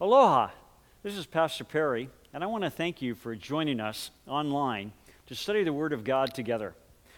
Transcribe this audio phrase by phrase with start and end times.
[0.00, 0.50] Aloha.
[1.02, 4.92] This is Pastor Perry, and I want to thank you for joining us online
[5.26, 6.74] to study the Word of God together.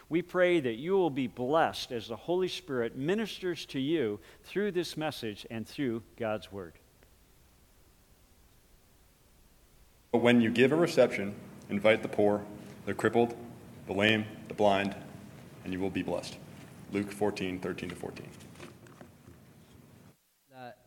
[0.08, 4.72] We pray that you will be blessed as the Holy Spirit ministers to you through
[4.72, 6.74] this message and through God's Word.
[10.12, 11.34] But when you give a reception,
[11.70, 12.44] invite the poor,
[12.86, 13.34] the crippled,
[13.86, 14.94] the lame, the blind,
[15.64, 16.36] and you will be blessed.
[16.92, 18.26] Luke 14, 13 to 14.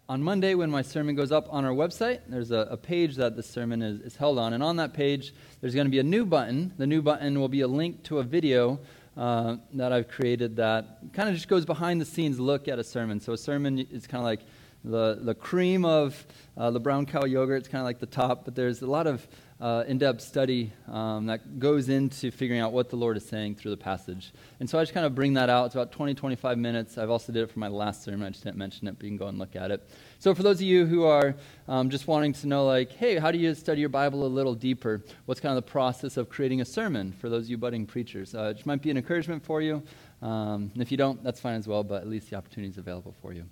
[0.10, 3.36] On Monday, when my sermon goes up on our website, there's a, a page that
[3.36, 4.54] the sermon is, is, held on.
[4.54, 6.74] And on that page, there's going to be a new button.
[6.78, 8.80] The new button will be a link to a video
[9.18, 12.84] uh, that I've created that kind of just goes behind the scenes look at a
[12.86, 13.20] sermon.
[13.20, 14.42] So a sermon is kind of like
[14.88, 17.60] the, the cream of uh, the brown cow yogurt.
[17.60, 19.28] It's kind of like the top, but there's a lot of
[19.60, 23.56] uh, in depth study um, that goes into figuring out what the Lord is saying
[23.56, 24.32] through the passage.
[24.60, 25.66] And so I just kind of bring that out.
[25.66, 26.98] It's about 20, 25 minutes.
[26.98, 28.24] I've also did it for my last sermon.
[28.24, 29.90] I just didn't mention it, but you can go and look at it.
[30.20, 31.36] So for those of you who are
[31.68, 34.54] um, just wanting to know, like, hey, how do you study your Bible a little
[34.54, 35.04] deeper?
[35.26, 38.36] What's kind of the process of creating a sermon for those of you budding preachers?
[38.36, 39.82] Uh, it might be an encouragement for you.
[40.22, 43.16] Um, if you don't, that's fine as well, but at least the opportunity is available
[43.22, 43.46] for you.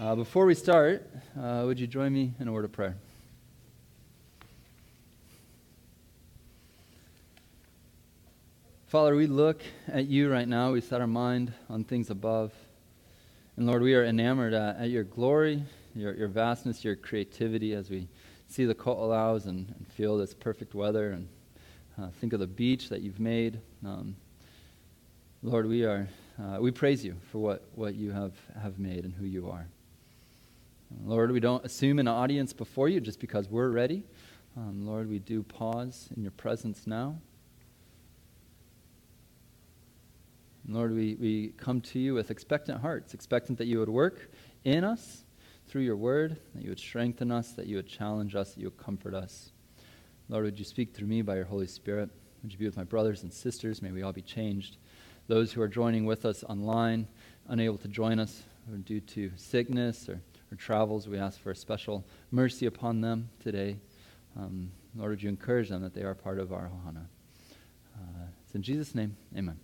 [0.00, 1.04] Uh, before we start,
[1.36, 2.94] uh, would you join me in a word of prayer?
[8.86, 10.70] Father, we look at you right now.
[10.70, 12.52] We set our mind on things above.
[13.56, 15.64] And Lord, we are enamored at, at your glory,
[15.96, 18.06] your, your vastness, your creativity as we
[18.46, 21.28] see the Ko'olaus and, and feel this perfect weather and
[22.00, 23.60] uh, think of the beach that you've made.
[23.84, 24.14] Um,
[25.42, 26.06] Lord, we, are,
[26.40, 29.66] uh, we praise you for what, what you have, have made and who you are.
[31.04, 34.04] Lord, we don't assume an audience before you just because we're ready.
[34.56, 37.18] Um, Lord, we do pause in your presence now.
[40.66, 44.30] Lord, we, we come to you with expectant hearts, expectant that you would work
[44.64, 45.24] in us
[45.66, 48.66] through your word, that you would strengthen us, that you would challenge us, that you
[48.66, 49.52] would comfort us.
[50.28, 52.10] Lord, would you speak through me by your Holy Spirit?
[52.42, 53.80] Would you be with my brothers and sisters?
[53.80, 54.76] May we all be changed.
[55.26, 57.06] Those who are joining with us online,
[57.48, 58.42] unable to join us
[58.84, 60.20] due to sickness or,
[60.50, 63.78] or travels, we ask for a special mercy upon them today.
[64.36, 67.06] Um, Lord, would you encourage them that they are part of our Ohana?
[67.94, 69.58] Uh, it's in Jesus' name, amen.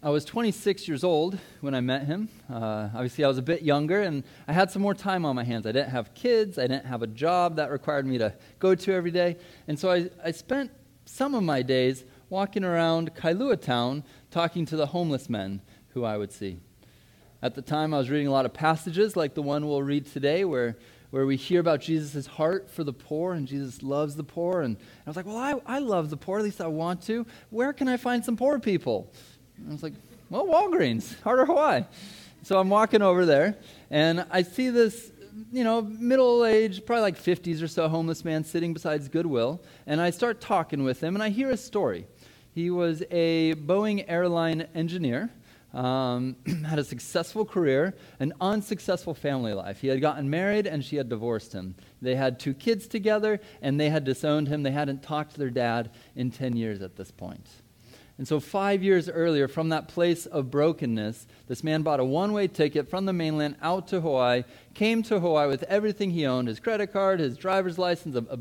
[0.00, 2.28] I was 26 years old when I met him.
[2.48, 5.42] Uh, obviously, I was a bit younger, and I had some more time on my
[5.42, 5.66] hands.
[5.66, 8.92] I didn't have kids, I didn't have a job that required me to go to
[8.92, 9.38] every day.
[9.66, 10.70] And so I, I spent
[11.04, 16.16] some of my days walking around Kailua town talking to the homeless men who I
[16.16, 16.60] would see.
[17.40, 20.06] At the time, I was reading a lot of passages like the one we'll read
[20.06, 20.76] today, where,
[21.10, 24.62] where we hear about Jesus' heart for the poor, and Jesus loves the poor.
[24.62, 24.76] And
[25.06, 27.24] I was like, well, I, I love the poor, at least I want to.
[27.50, 29.12] Where can I find some poor people?
[29.68, 29.92] I was like,
[30.30, 31.84] well, Walgreens, Harder Hawaii.
[32.42, 33.56] So I'm walking over there,
[33.88, 35.12] and I see this,
[35.52, 40.00] you know, middle aged, probably like 50s or so homeless man sitting beside Goodwill, and
[40.00, 42.08] I start talking with him, and I hear a story.
[42.52, 45.30] He was a Boeing airline engineer.
[45.74, 46.36] Um,
[46.66, 49.80] had a successful career, an unsuccessful family life.
[49.80, 51.74] He had gotten married and she had divorced him.
[52.00, 54.62] They had two kids together and they had disowned him.
[54.62, 57.46] They hadn't talked to their dad in 10 years at this point.
[58.18, 62.32] And so, five years earlier, from that place of brokenness, this man bought a one
[62.32, 64.42] way ticket from the mainland out to Hawaii,
[64.74, 68.38] came to Hawaii with everything he owned his credit card, his driver's license, a, a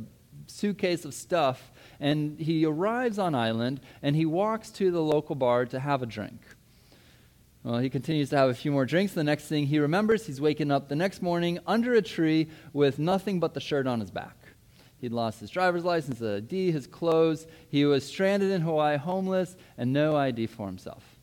[0.48, 1.72] suitcase of stuff.
[2.00, 6.08] And he arrives on island and he walks to the local bar to have a
[6.08, 6.42] drink.
[7.68, 9.12] Well, he continues to have a few more drinks.
[9.12, 12.98] The next thing he remembers, he's waking up the next morning under a tree with
[12.98, 14.38] nothing but the shirt on his back.
[15.02, 17.46] He'd lost his driver's license, his ID, his clothes.
[17.68, 21.17] He was stranded in Hawaii, homeless, and no ID for himself.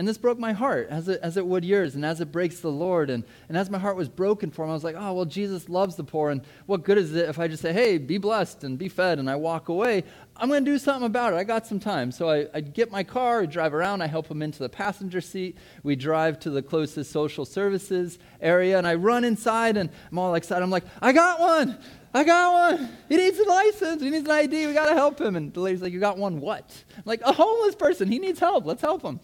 [0.00, 2.60] And this broke my heart, as it, as it would yours, and as it breaks
[2.60, 3.10] the Lord.
[3.10, 5.68] And, and as my heart was broken for him, I was like, oh, well, Jesus
[5.68, 6.30] loves the poor.
[6.30, 9.18] And what good is it if I just say, hey, be blessed and be fed,
[9.18, 10.04] and I walk away?
[10.38, 11.36] I'm going to do something about it.
[11.36, 12.12] I got some time.
[12.12, 15.20] So I, I get my car, I drive around, I help him into the passenger
[15.20, 15.58] seat.
[15.82, 20.34] We drive to the closest social services area, and I run inside, and I'm all
[20.34, 20.62] excited.
[20.62, 21.76] I'm like, I got one.
[22.12, 22.88] I got one.
[23.08, 24.02] He needs a license.
[24.02, 24.66] He needs an ID.
[24.66, 25.36] We got to help him.
[25.36, 26.72] And the lady's like, You got one what?
[26.96, 28.10] I'm like, a homeless person.
[28.10, 28.66] He needs help.
[28.66, 29.20] Let's help him.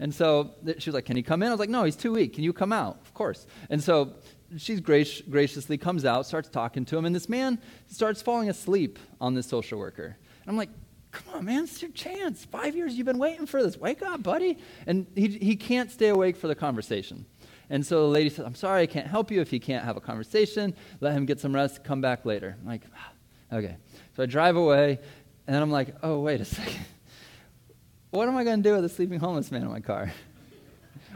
[0.00, 1.48] And so she was like, Can he come in?
[1.48, 2.34] I was like, No, he's too weak.
[2.34, 2.98] Can you come out?
[3.04, 3.46] Of course.
[3.68, 4.14] And so
[4.56, 8.98] she grac- graciously comes out, starts talking to him, and this man starts falling asleep
[9.20, 10.16] on this social worker.
[10.42, 10.70] And I'm like,
[11.12, 12.44] Come on, man, it's your chance.
[12.44, 13.76] Five years you've been waiting for this.
[13.76, 14.58] Wake up, buddy.
[14.86, 17.26] And he, he can't stay awake for the conversation.
[17.68, 19.96] And so the lady says, I'm sorry, I can't help you if you can't have
[19.96, 20.74] a conversation.
[21.00, 22.56] Let him get some rest, come back later.
[22.60, 23.76] I'm like, ah, okay.
[24.16, 24.98] So I drive away,
[25.46, 26.84] and then I'm like, oh, wait a second.
[28.10, 30.12] What am I going to do with a sleeping homeless man in my car?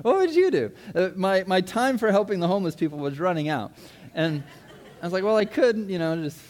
[0.03, 0.73] What would you do?
[0.93, 3.71] Uh, my, my time for helping the homeless people was running out.
[4.13, 4.43] And
[5.01, 6.41] I was like, well, I couldn't, you know, just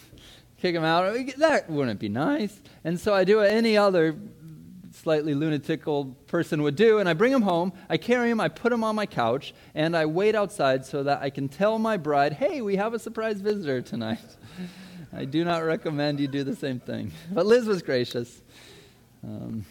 [0.57, 1.15] kick him out.
[1.37, 2.59] That wouldn't be nice.
[2.83, 4.15] And so I do what any other
[4.91, 8.71] slightly lunatical person would do, and I bring him home, I carry him, I put
[8.71, 12.33] him on my couch, and I wait outside so that I can tell my bride,
[12.33, 14.25] hey, we have a surprise visitor tonight.
[15.13, 17.11] I do not recommend you do the same thing.
[17.31, 18.41] But Liz was gracious.
[19.23, 19.65] Um,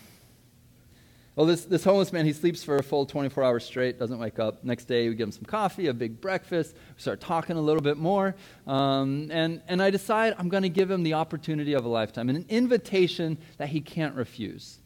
[1.36, 4.38] well, this, this homeless man, he sleeps for a full 24 hours straight, doesn't wake
[4.38, 4.62] up.
[4.62, 6.76] Next day, we give him some coffee, a big breakfast.
[6.94, 8.36] We start talking a little bit more.
[8.68, 12.28] Um, and, and I decide I'm going to give him the opportunity of a lifetime,
[12.28, 14.78] and an invitation that he can't refuse.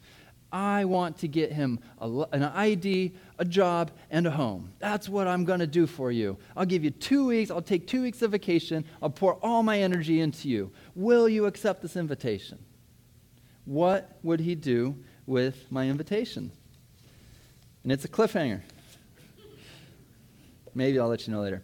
[0.51, 4.71] I want to get him a, an ID, a job, and a home.
[4.79, 6.35] That's what I'm going to do for you.
[6.57, 7.51] I'll give you two weeks.
[7.51, 8.85] I'll take two weeks of vacation.
[9.03, 10.71] I'll pour all my energy into you.
[10.95, 12.57] Will you accept this invitation?
[13.65, 14.95] What would he do
[15.29, 16.51] with my invitation?
[17.83, 18.61] And it's a cliffhanger.
[20.73, 21.61] Maybe I'll let you know later.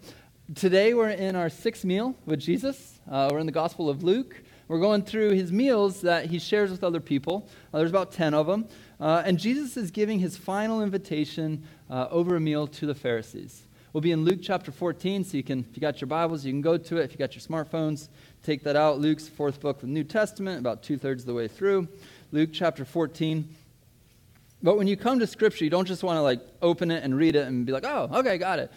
[0.54, 3.00] Today we're in our sixth meal with Jesus.
[3.10, 4.44] Uh, we're in the Gospel of Luke.
[4.68, 7.50] We're going through his meals that he shares with other people.
[7.74, 8.68] Uh, there's about 10 of them.
[9.00, 13.66] Uh, and Jesus is giving his final invitation uh, over a meal to the Pharisees.
[13.96, 16.52] We'll be in Luke chapter 14, so you can, if you got your Bibles, you
[16.52, 17.06] can go to it.
[17.06, 18.10] If you got your smartphones,
[18.44, 19.00] take that out.
[19.00, 21.88] Luke's fourth book of the New Testament, about two thirds of the way through.
[22.36, 23.48] Luke chapter 14.
[24.62, 27.16] But when you come to Scripture, you don't just want to like open it and
[27.16, 28.74] read it and be like, oh, okay, got it.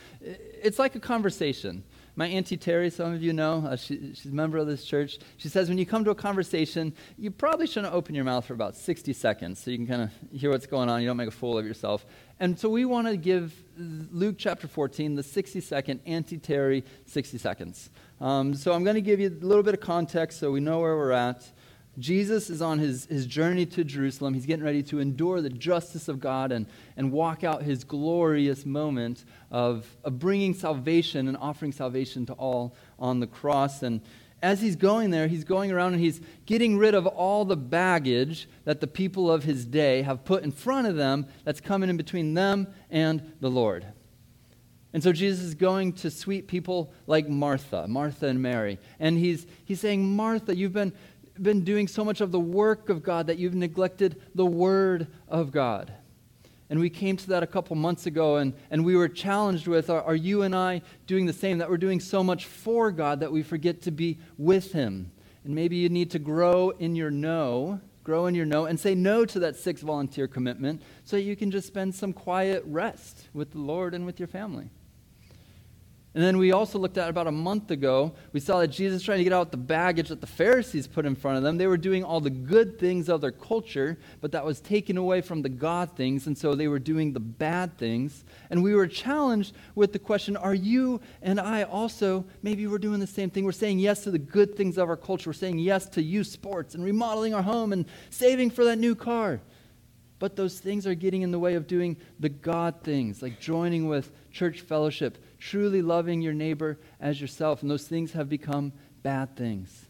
[0.63, 1.83] It's like a conversation.
[2.15, 5.19] My Auntie Terry, some of you know, uh, she, she's a member of this church.
[5.39, 8.55] She says when you come to a conversation, you probably shouldn't open your mouth for
[8.55, 11.01] about 60 seconds so you can kind of hear what's going on.
[11.01, 12.07] You don't make a fool of yourself.
[12.39, 17.39] And so we want to give Luke chapter 14 the 60 second Auntie Terry 60
[17.39, 17.91] seconds.
[18.21, 20.79] Um, so I'm going to give you a little bit of context so we know
[20.79, 21.51] where we're at.
[21.99, 24.35] Jesus is on his, his journey to Jerusalem.
[24.35, 26.67] He's getting ready to endure the justice of God and,
[26.97, 32.77] and walk out his glorious moment of, of bringing salvation and offering salvation to all
[32.99, 33.83] on the cross.
[33.83, 34.01] And
[34.41, 38.49] as he's going there, he's going around and he's getting rid of all the baggage
[38.65, 41.97] that the people of his day have put in front of them that's coming in
[41.97, 43.87] between them and the Lord.
[44.93, 48.79] And so Jesus is going to sweet people like Martha, Martha and Mary.
[48.99, 50.95] And he's, he's saying, Martha, you've been
[51.43, 55.51] been doing so much of the work of God that you've neglected the Word of
[55.51, 55.93] God.
[56.71, 59.89] And we came to that a couple months ago, and, and we were challenged with
[59.89, 61.59] are, are you and I doing the same?
[61.59, 65.11] That we're doing so much for God that we forget to be with Him.
[65.45, 68.95] And maybe you need to grow in your know, grow in your know, and say
[68.95, 73.53] no to that six volunteer commitment so you can just spend some quiet rest with
[73.53, 74.69] the Lord and with your family.
[76.15, 79.19] And then we also looked at about a month ago, we saw that Jesus trying
[79.19, 81.59] to get out the baggage that the Pharisees put in front of them.
[81.59, 85.21] They were doing all the good things of their culture, but that was taken away
[85.21, 88.25] from the God things, and so they were doing the bad things.
[88.49, 93.01] And we were challenged with the question are you and I also, maybe we're doing
[93.01, 93.45] the same thing?
[93.45, 95.29] We're saying yes to the good things of our culture.
[95.29, 98.95] We're saying yes to youth sports and remodeling our home and saving for that new
[98.95, 99.41] car.
[100.19, 103.89] But those things are getting in the way of doing the God things, like joining
[103.89, 107.63] with church fellowship, truly loving your neighbor as yourself.
[107.63, 109.87] And those things have become bad things.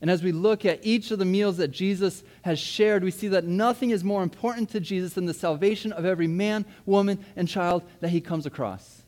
[0.00, 3.28] And as we look at each of the meals that Jesus has shared, we see
[3.28, 7.48] that nothing is more important to Jesus than the salvation of every man, woman, and
[7.48, 9.02] child that he comes across.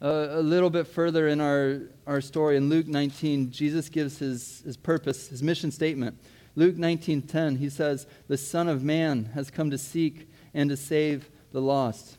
[0.00, 4.62] Uh, a little bit further in our, our story, in Luke 19, Jesus gives his,
[4.64, 6.18] his purpose, his mission statement.
[6.54, 11.30] Luke 19:10, he says, "The Son of Man has come to seek and to save
[11.52, 12.15] the lost."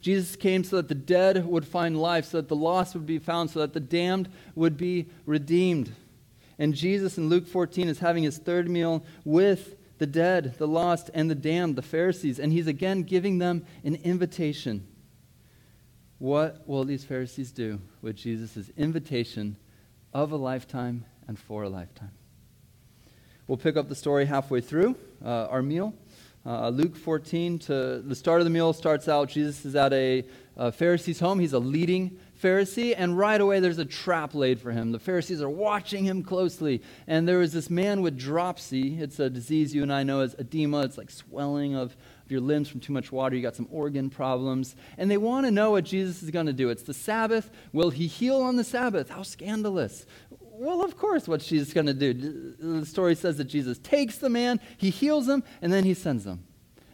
[0.00, 3.18] Jesus came so that the dead would find life, so that the lost would be
[3.18, 5.92] found, so that the damned would be redeemed.
[6.58, 11.10] And Jesus in Luke 14 is having his third meal with the dead, the lost,
[11.14, 12.38] and the damned, the Pharisees.
[12.38, 14.86] And he's again giving them an invitation.
[16.18, 19.56] What will these Pharisees do with Jesus' invitation
[20.12, 22.10] of a lifetime and for a lifetime?
[23.46, 25.94] We'll pick up the story halfway through uh, our meal.
[26.48, 30.24] Uh, Luke 14, to the start of the meal starts out, Jesus is at a,
[30.56, 31.40] a Pharisee's home.
[31.40, 34.92] He's a leading Pharisee, and right away there's a trap laid for him.
[34.92, 38.98] The Pharisees are watching him closely, and there is this man with dropsy.
[38.98, 40.84] It's a disease you and I know as edema.
[40.84, 43.36] It's like swelling of, of your limbs from too much water.
[43.36, 46.54] You got some organ problems, and they want to know what Jesus is going to
[46.54, 46.70] do.
[46.70, 47.50] It's the Sabbath.
[47.74, 49.10] Will he heal on the Sabbath?
[49.10, 50.06] How scandalous!
[50.58, 52.56] Well, of course, what she's going to do.
[52.58, 56.26] The story says that Jesus takes the man, he heals him, and then he sends
[56.26, 56.42] him.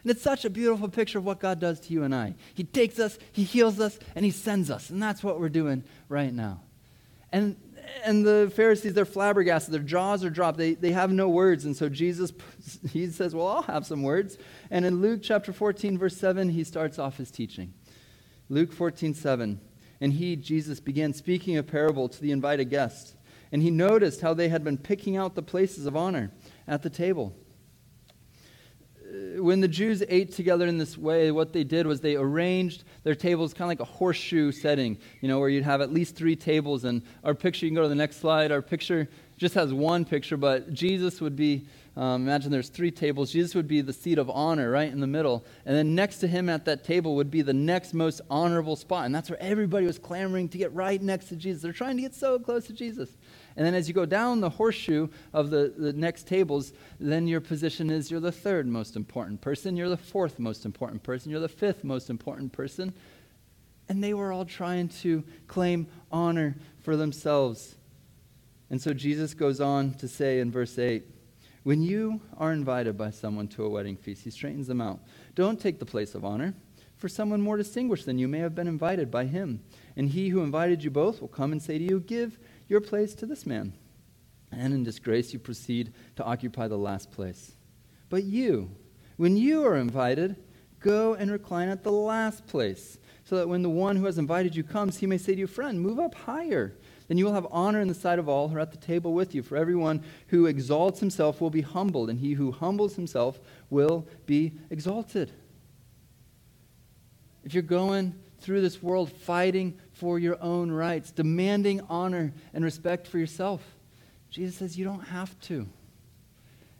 [0.02, 2.34] And it's such a beautiful picture of what God does to you and I.
[2.52, 4.90] He takes us, he heals us, and he sends us.
[4.90, 6.60] And that's what we're doing right now.
[7.32, 7.56] And,
[8.04, 9.72] and the Pharisees, they're flabbergasted.
[9.72, 10.58] Their jaws are dropped.
[10.58, 11.64] They, they have no words.
[11.64, 12.32] And so Jesus,
[12.92, 14.36] he says, Well, I'll have some words.
[14.70, 17.72] And in Luke chapter 14, verse 7, he starts off his teaching.
[18.50, 19.58] Luke 14, 7.
[20.02, 23.14] And he, Jesus, began speaking a parable to the invited guests.
[23.54, 26.32] And he noticed how they had been picking out the places of honor
[26.66, 27.36] at the table
[29.36, 33.14] when the Jews ate together in this way, what they did was they arranged their
[33.14, 36.36] tables kind of like a horseshoe setting, you know, where you'd have at least three
[36.36, 36.84] tables.
[36.84, 38.50] And our picture, you can go to the next slide.
[38.50, 43.32] Our picture just has one picture, but Jesus would be, um, imagine there's three tables.
[43.32, 45.44] Jesus would be the seat of honor right in the middle.
[45.66, 49.06] And then next to him at that table would be the next most honorable spot.
[49.06, 51.62] And that's where everybody was clamoring to get right next to Jesus.
[51.62, 53.10] They're trying to get so close to Jesus.
[53.56, 57.40] And then as you go down the horseshoe of the, the next tables, then your
[57.40, 61.40] position is you're the third most important person, you're the fourth most important person, you're
[61.40, 62.92] the fifth most important person.
[63.88, 67.76] And they were all trying to claim honor for themselves.
[68.70, 71.04] And so Jesus goes on to say in verse 8
[71.62, 75.00] When you are invited by someone to a wedding feast, he straightens them out.
[75.34, 76.54] Don't take the place of honor,
[76.96, 79.62] for someone more distinguished than you may have been invited by him.
[79.96, 83.14] And he who invited you both will come and say to you, Give your place
[83.16, 83.74] to this man.
[84.52, 87.52] And in disgrace, you proceed to occupy the last place.
[88.08, 88.70] But you,
[89.16, 90.36] when you are invited,
[90.80, 94.54] go and recline at the last place, so that when the one who has invited
[94.54, 96.76] you comes, he may say to you, Friend, move up higher.
[97.08, 99.12] Then you will have honor in the sight of all who are at the table
[99.12, 99.42] with you.
[99.42, 103.40] For everyone who exalts himself will be humbled, and he who humbles himself
[103.70, 105.32] will be exalted.
[107.44, 113.06] If you're going through this world fighting for your own rights, demanding honor and respect
[113.06, 113.62] for yourself.
[114.28, 115.66] Jesus says you don't have to.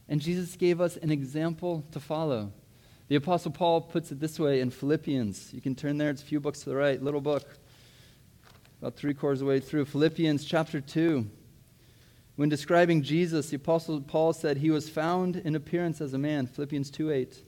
[0.08, 2.52] And Jesus gave us an example to follow.
[3.08, 5.54] The Apostle Paul puts it this way in Philippians.
[5.54, 7.44] You can turn there, it's a few books to the right, little book,
[8.80, 9.84] about three quarters of the way through.
[9.84, 11.26] Philippians chapter 2.
[12.36, 16.46] When describing Jesus, the Apostle Paul said he was found in appearance as a man,
[16.46, 17.42] Philippians 2 8.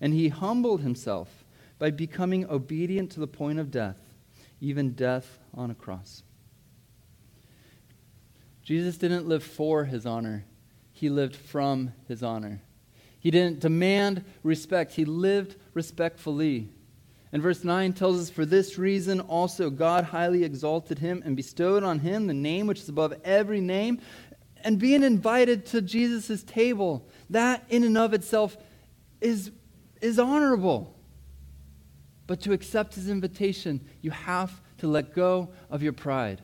[0.00, 1.44] And he humbled himself
[1.78, 4.03] by becoming obedient to the point of death
[4.64, 6.22] even death on a cross.
[8.62, 10.46] Jesus didn't live for his honor,
[10.92, 12.62] he lived from his honor.
[13.20, 16.70] He didn't demand respect, he lived respectfully.
[17.32, 21.82] And verse 9 tells us, For this reason also God highly exalted him and bestowed
[21.82, 24.00] on him the name which is above every name.
[24.62, 28.56] And being invited to Jesus' table, that in and of itself
[29.20, 29.50] is,
[30.00, 30.93] is honorable.
[32.26, 36.42] But to accept his invitation, you have to let go of your pride,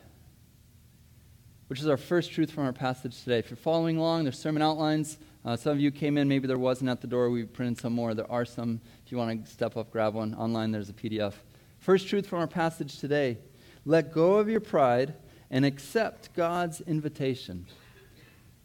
[1.67, 3.39] which is our first truth from our passage today.
[3.39, 5.17] If you're following along, there's sermon outlines.
[5.43, 7.31] Uh, some of you came in, maybe there wasn't at the door.
[7.31, 8.13] We printed some more.
[8.13, 8.79] There are some.
[9.05, 10.35] If you want to step up, grab one.
[10.35, 11.33] Online, there's a PDF.
[11.79, 13.39] First truth from our passage today
[13.85, 15.15] let go of your pride
[15.49, 17.65] and accept God's invitation.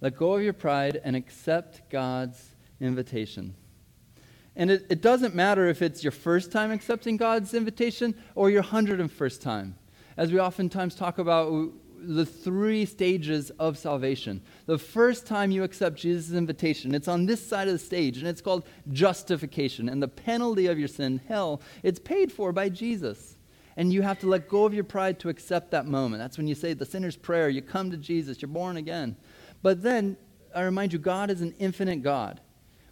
[0.02, 3.54] Let go of your pride and accept God's invitation.
[4.56, 8.62] And it, it doesn't matter if it's your first time accepting God's invitation or your
[8.62, 9.76] 101st time.
[10.16, 14.40] As we oftentimes talk about the three stages of salvation.
[14.66, 18.26] The first time you accept Jesus' invitation, it's on this side of the stage, and
[18.26, 19.88] it's called justification.
[19.88, 23.36] And the penalty of your sin, hell, it's paid for by Jesus.
[23.76, 26.22] And you have to let go of your pride to accept that moment.
[26.22, 27.48] That's when you say the sinner's prayer.
[27.48, 29.16] You come to Jesus, you're born again.
[29.62, 30.16] But then,
[30.54, 32.40] I remind you, God is an infinite God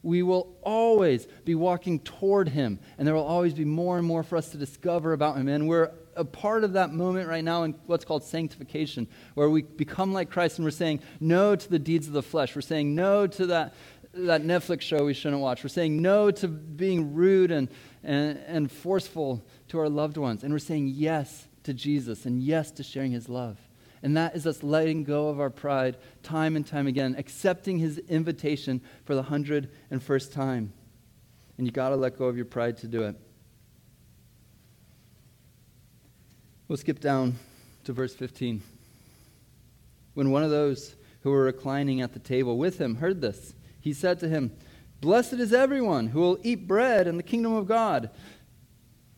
[0.04, 4.22] we will always be walking toward Him, and there will always be more and more
[4.22, 5.48] for us to discover about Him.
[5.48, 9.62] And we're a part of that moment right now in what's called sanctification, where we
[9.62, 12.54] become like Christ and we're saying no to the deeds of the flesh.
[12.54, 13.74] We're saying no to that,
[14.12, 15.64] that Netflix show we shouldn't watch.
[15.64, 17.68] We're saying no to being rude and,
[18.04, 20.44] and, and forceful to our loved ones.
[20.44, 23.58] And we're saying yes to Jesus and yes to sharing His love.
[24.04, 27.96] And that is us letting go of our pride time and time again, accepting his
[27.96, 30.74] invitation for the hundred and first time.
[31.56, 33.16] And you got to let go of your pride to do it.
[36.68, 37.36] We'll skip down
[37.84, 38.62] to verse 15.
[40.12, 43.94] When one of those who were reclining at the table with him heard this, he
[43.94, 44.52] said to him,
[45.00, 48.10] Blessed is everyone who will eat bread in the kingdom of God.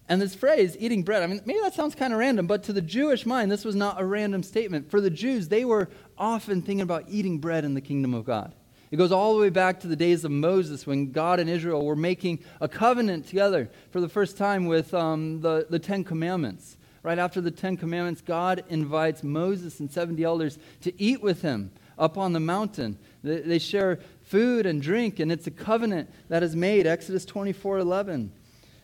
[0.09, 2.73] And this phrase, eating bread, I mean, maybe that sounds kind of random, but to
[2.73, 4.91] the Jewish mind, this was not a random statement.
[4.91, 8.55] For the Jews, they were often thinking about eating bread in the kingdom of God.
[8.93, 11.85] It goes all the way back to the days of Moses when God and Israel
[11.85, 16.77] were making a covenant together for the first time with um, the, the Ten Commandments.
[17.03, 21.73] Right after the Ten Commandments, God invites Moses and 70 elders to eat with him
[21.99, 22.99] up on the mountain.
[23.25, 27.79] They, they share food and drink, and it's a covenant that is made, Exodus 24
[27.79, 28.33] 11.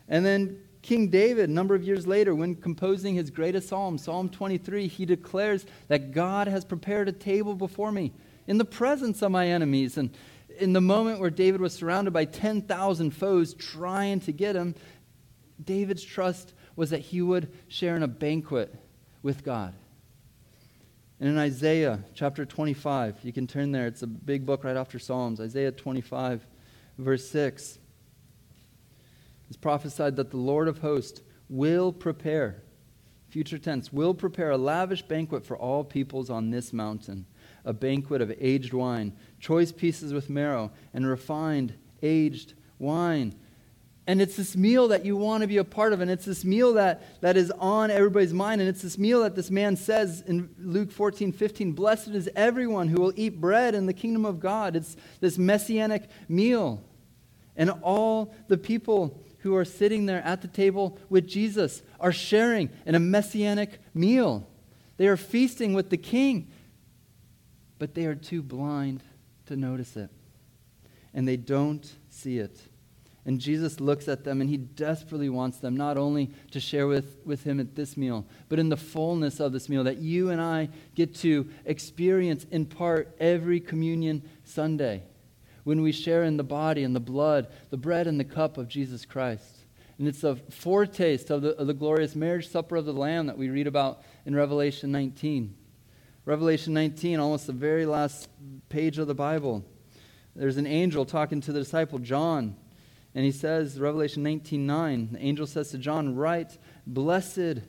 [0.08, 4.28] And then King David, a number of years later, when composing his greatest psalm, Psalm
[4.28, 8.12] 23, he declares that God has prepared a table before me
[8.48, 9.96] in the presence of my enemies.
[9.96, 10.10] And
[10.58, 14.74] in the moment where David was surrounded by 10,000 foes trying to get him,
[15.64, 18.74] David's trust was that he would share in a banquet
[19.22, 19.74] with God.
[21.20, 24.98] And in Isaiah chapter 25, you can turn there, it's a big book right after
[24.98, 25.40] Psalms.
[25.40, 26.44] Isaiah 25,
[26.98, 27.78] verse 6.
[29.52, 32.62] It's prophesied that the Lord of hosts will prepare,
[33.28, 37.26] future tense, will prepare a lavish banquet for all peoples on this mountain,
[37.62, 43.35] a banquet of aged wine, choice pieces with marrow, and refined aged wine.
[44.06, 46.00] And it's this meal that you want to be a part of.
[46.00, 48.62] And it's this meal that, that is on everybody's mind.
[48.62, 52.88] And it's this meal that this man says in Luke 14, 15 Blessed is everyone
[52.88, 54.76] who will eat bread in the kingdom of God.
[54.76, 56.82] It's this messianic meal.
[57.54, 62.70] And all the people who are sitting there at the table with Jesus are sharing
[62.87, 64.49] in a messianic meal.
[64.96, 66.50] They are feasting with the king,
[67.78, 69.02] but they are too blind
[69.46, 70.11] to notice it.
[71.12, 72.61] And they don't see it.
[73.25, 77.18] And Jesus looks at them and he desperately wants them not only to share with,
[77.25, 80.40] with him at this meal, but in the fullness of this meal that you and
[80.40, 85.02] I get to experience in part every communion Sunday
[85.64, 88.69] when we share in the body and the blood, the bread and the cup of
[88.69, 89.59] Jesus Christ.
[89.99, 93.38] And it's a foretaste of the, of the glorious marriage supper of the Lamb that
[93.38, 95.54] we read about in Revelation 19.
[96.25, 98.28] Revelation 19, almost the very last
[98.69, 99.64] page of the Bible.
[100.35, 102.57] There's an angel talking to the disciple John
[103.14, 107.61] and he says, Revelation 19 9, the angel says to John, Write, blessed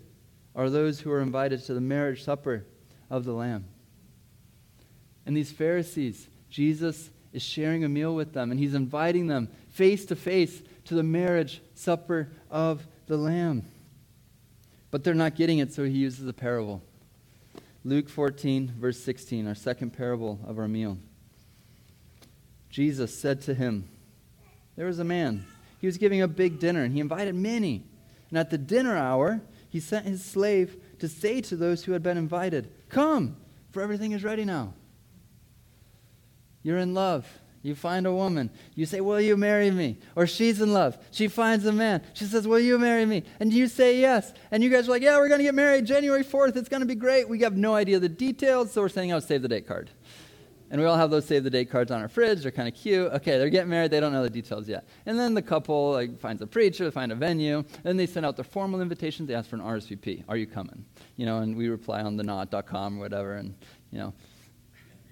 [0.55, 2.65] are those who are invited to the marriage supper
[3.09, 3.65] of the Lamb.
[5.25, 10.05] And these Pharisees, Jesus is sharing a meal with them, and he's inviting them face
[10.05, 13.65] to face to the marriage supper of the Lamb.
[14.91, 16.81] But they're not getting it, so he uses a parable.
[17.83, 20.97] Luke 14, verse 16, our second parable of our meal.
[22.69, 23.89] Jesus said to him,
[24.75, 25.45] there was a man.
[25.79, 27.83] He was giving a big dinner, and he invited many.
[28.29, 32.03] And at the dinner hour, he sent his slave to say to those who had
[32.03, 33.37] been invited, Come,
[33.71, 34.73] for everything is ready now.
[36.63, 37.27] You're in love.
[37.61, 38.49] You find a woman.
[38.75, 39.97] You say, Will you marry me?
[40.17, 40.97] Or she's in love.
[41.11, 42.01] She finds a man.
[42.13, 43.23] She says, Will you marry me?
[43.39, 44.33] And you say yes.
[44.51, 46.57] And you guys are like, Yeah, we're going to get married January 4th.
[46.57, 47.29] It's going to be great.
[47.29, 49.89] We have no idea the details, so we're sending out oh, save the date card.
[50.71, 52.41] And we all have those save the date cards on our fridge.
[52.41, 53.11] They're kind of cute.
[53.13, 53.91] Okay, they're getting married.
[53.91, 54.85] They don't know the details yet.
[55.05, 57.63] And then the couple like finds a preacher, find a venue.
[57.83, 59.27] Then they send out their formal invitations.
[59.27, 60.23] They ask for an RSVP.
[60.27, 60.83] Are you coming?
[61.15, 63.35] You know, and we reply on the knot.com or whatever.
[63.35, 63.53] And,
[63.91, 64.13] you know,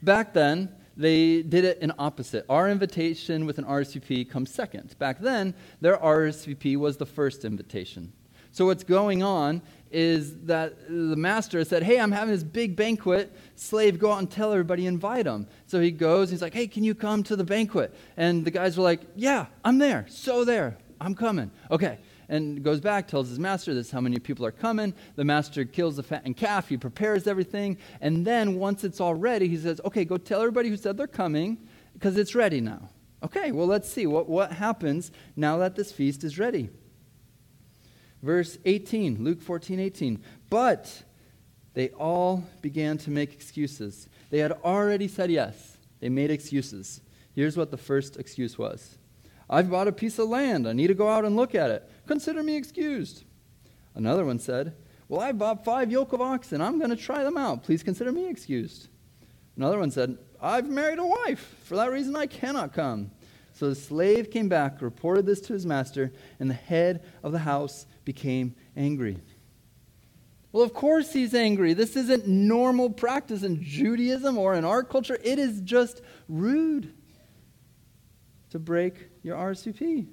[0.01, 0.67] back then,
[1.01, 2.45] they did it in opposite.
[2.49, 4.97] Our invitation with an RSVP comes second.
[4.99, 8.13] Back then, their RSVP was the first invitation.
[8.51, 9.61] So what's going on
[9.91, 13.35] is that the master said, Hey, I'm having this big banquet.
[13.55, 15.47] Slave, go out and tell everybody, invite them.
[15.67, 17.95] So he goes, he's like, Hey, can you come to the banquet?
[18.17, 20.05] And the guys were like, Yeah, I'm there.
[20.09, 20.77] So there.
[20.99, 21.49] I'm coming.
[21.71, 21.97] Okay.
[22.31, 24.93] And goes back, tells his master this how many people are coming.
[25.17, 26.69] The master kills the fattened calf.
[26.69, 27.77] He prepares everything.
[27.99, 31.07] And then once it's all ready, he says, Okay, go tell everybody who said they're
[31.07, 31.57] coming
[31.93, 32.89] because it's ready now.
[33.21, 36.69] Okay, well, let's see what, what happens now that this feast is ready.
[38.23, 40.23] Verse 18, Luke 14, 18.
[40.49, 41.03] But
[41.73, 44.07] they all began to make excuses.
[44.29, 45.77] They had already said yes.
[45.99, 47.01] They made excuses.
[47.33, 48.97] Here's what the first excuse was
[49.51, 50.65] I've bought a piece of land.
[50.65, 51.89] I need to go out and look at it.
[52.11, 53.23] Consider me excused.
[53.95, 54.75] Another one said,
[55.07, 56.59] Well, I bought five yoke of oxen.
[56.59, 57.63] I'm going to try them out.
[57.63, 58.89] Please consider me excused.
[59.55, 61.55] Another one said, I've married a wife.
[61.63, 63.11] For that reason, I cannot come.
[63.53, 67.39] So the slave came back, reported this to his master, and the head of the
[67.39, 69.17] house became angry.
[70.51, 71.73] Well, of course he's angry.
[71.73, 75.17] This isn't normal practice in Judaism or in our culture.
[75.23, 76.93] It is just rude
[78.49, 80.09] to break your RSVP.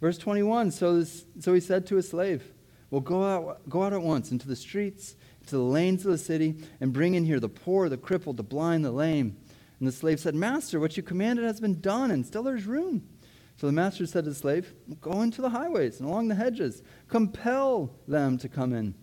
[0.00, 2.52] Verse 21 so, this, so he said to his slave,
[2.90, 6.18] Well, go out, go out at once into the streets, into the lanes of the
[6.18, 9.36] city, and bring in here the poor, the crippled, the blind, the lame.
[9.78, 13.08] And the slave said, Master, what you commanded has been done, and still there's room.
[13.56, 16.82] So the master said to the slave, Go into the highways and along the hedges,
[17.08, 18.94] compel them to come in,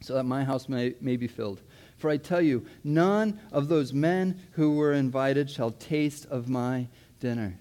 [0.00, 1.62] so that my house may, may be filled.
[1.96, 6.86] For I tell you, none of those men who were invited shall taste of my
[7.18, 7.58] dinner.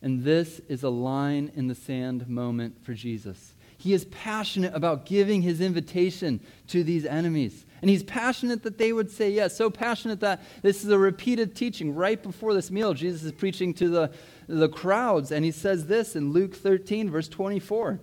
[0.00, 3.54] And this is a line in the sand moment for Jesus.
[3.78, 7.64] He is passionate about giving his invitation to these enemies.
[7.80, 11.54] And he's passionate that they would say yes, so passionate that this is a repeated
[11.54, 11.94] teaching.
[11.94, 14.12] Right before this meal, Jesus is preaching to the,
[14.48, 18.00] the crowds, and he says this in Luke 13, verse 24.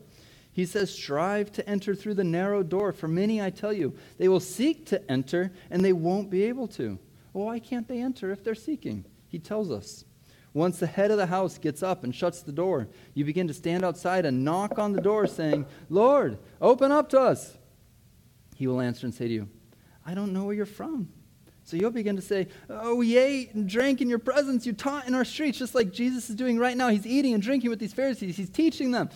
[0.53, 2.93] He says, Strive to enter through the narrow door.
[2.93, 6.69] For many, I tell you, they will seek to enter and they won't be able
[6.69, 6.97] to.
[7.33, 9.03] Well, why can't they enter if they're seeking?
[9.27, 10.05] He tells us.
[10.55, 13.53] Once the head of the house gets up and shuts the door, you begin to
[13.53, 17.57] stand outside and knock on the door, saying, Lord, open up to us.
[18.55, 19.49] He will answer and say to you,
[20.05, 21.09] I don't know where you're from.
[21.65, 24.65] So you'll begin to say, Oh, we ate and drank in your presence.
[24.65, 26.87] You taught in our streets, just like Jesus is doing right now.
[26.87, 29.09] He's eating and drinking with these Pharisees, he's teaching them.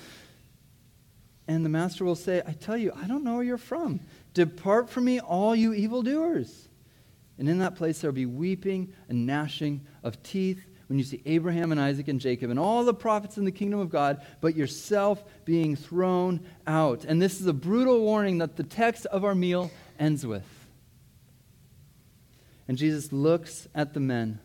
[1.47, 4.01] And the master will say, I tell you, I don't know where you're from.
[4.33, 6.67] Depart from me, all you evildoers.
[7.37, 11.21] And in that place there will be weeping and gnashing of teeth when you see
[11.27, 14.55] Abraham and Isaac and Jacob and all the prophets in the kingdom of God, but
[14.55, 17.05] yourself being thrown out.
[17.05, 20.47] And this is a brutal warning that the text of our meal ends with.
[22.67, 24.39] And Jesus looks at the men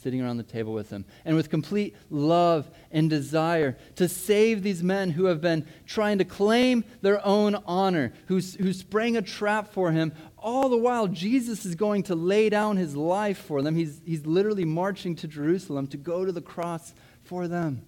[0.00, 1.04] sitting around the table with him.
[1.24, 6.24] And with complete love and desire to save these men who have been trying to
[6.24, 11.66] claim their own honor, who, who sprang a trap for him, all the while Jesus
[11.66, 13.74] is going to lay down his life for them.
[13.74, 17.82] He's, he's literally marching to Jerusalem to go to the cross for them.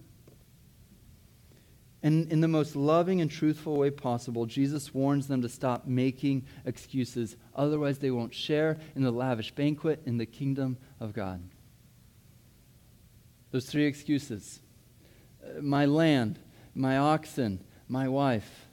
[2.03, 6.47] And in the most loving and truthful way possible, Jesus warns them to stop making
[6.65, 7.37] excuses.
[7.55, 11.41] Otherwise, they won't share in the lavish banquet in the kingdom of God.
[13.51, 14.59] Those three excuses
[15.43, 16.39] uh, my land,
[16.73, 18.67] my oxen, my wife.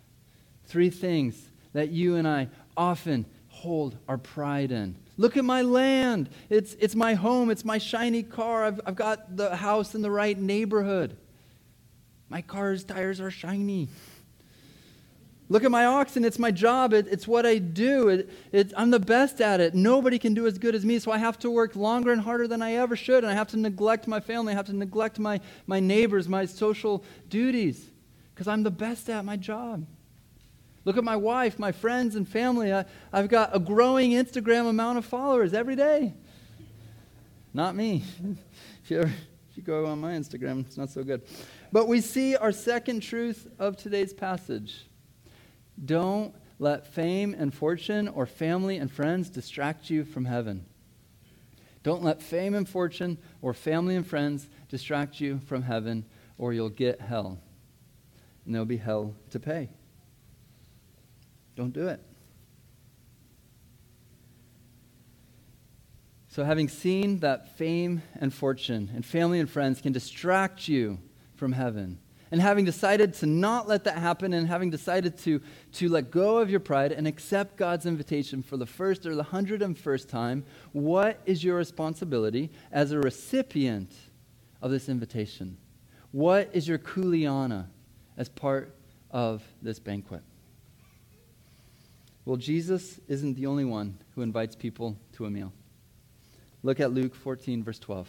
[0.67, 4.97] Three things that you and I often hold our pride in.
[5.17, 6.29] Look at my land.
[6.49, 7.51] It's, it's my home.
[7.51, 8.65] It's my shiny car.
[8.65, 11.17] I've, I've got the house in the right neighborhood.
[12.29, 13.89] My car's tires are shiny.
[15.51, 16.25] Look at my oxen.
[16.25, 16.93] It's my job.
[16.93, 18.09] It, it's what I do.
[18.09, 19.75] It, it, I'm the best at it.
[19.75, 22.47] Nobody can do as good as me, so I have to work longer and harder
[22.47, 23.25] than I ever should.
[23.25, 24.53] And I have to neglect my family.
[24.53, 27.89] I have to neglect my, my neighbors, my social duties,
[28.35, 29.87] because I'm the best at my job.
[30.85, 32.73] Look at my wife, my friends, and family.
[32.73, 36.13] I, I've got a growing Instagram amount of followers every day.
[37.55, 38.05] Not me.
[38.85, 39.13] if, you ever,
[39.51, 41.23] if you go on my Instagram, it's not so good.
[41.73, 44.88] But we see our second truth of today's passage.
[45.85, 50.67] Don't let fame and fortune or family and friends distract you from heaven.
[51.83, 56.05] Don't let fame and fortune or family and friends distract you from heaven,
[56.37, 57.39] or you'll get hell.
[58.45, 59.71] And there'll be hell to pay.
[61.55, 62.01] Don't do it.
[66.29, 70.99] So, having seen that fame and fortune and family and friends can distract you
[71.35, 71.99] from heaven,
[72.31, 75.41] and having decided to not let that happen and having decided to,
[75.73, 79.23] to let go of your pride and accept God's invitation for the first or the
[79.23, 83.93] hundred and first time, what is your responsibility as a recipient
[84.61, 85.57] of this invitation?
[86.13, 87.67] What is your kuleana
[88.17, 88.75] as part
[89.11, 90.23] of this banquet?
[92.25, 95.53] Well, Jesus isn't the only one who invites people to a meal.
[96.63, 98.07] Look at Luke 14, verse 12.